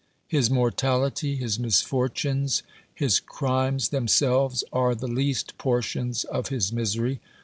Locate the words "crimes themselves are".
3.19-4.95